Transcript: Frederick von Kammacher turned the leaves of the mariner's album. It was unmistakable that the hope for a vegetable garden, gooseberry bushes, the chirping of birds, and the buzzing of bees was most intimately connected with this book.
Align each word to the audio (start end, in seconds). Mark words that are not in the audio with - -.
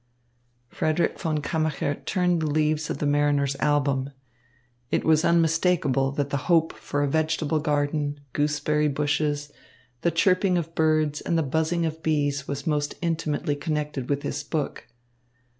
Frederick 0.69 1.19
von 1.19 1.41
Kammacher 1.43 1.93
turned 2.07 2.41
the 2.41 2.47
leaves 2.49 2.89
of 2.89 2.97
the 2.97 3.05
mariner's 3.05 3.55
album. 3.57 4.09
It 4.89 5.05
was 5.05 5.23
unmistakable 5.23 6.11
that 6.13 6.31
the 6.31 6.37
hope 6.49 6.73
for 6.73 7.03
a 7.03 7.07
vegetable 7.07 7.59
garden, 7.59 8.19
gooseberry 8.33 8.87
bushes, 8.87 9.51
the 10.01 10.09
chirping 10.09 10.57
of 10.57 10.73
birds, 10.73 11.21
and 11.21 11.37
the 11.37 11.43
buzzing 11.43 11.85
of 11.85 12.01
bees 12.01 12.47
was 12.47 12.65
most 12.65 12.95
intimately 13.03 13.55
connected 13.55 14.09
with 14.09 14.21
this 14.21 14.41
book. 14.41 14.87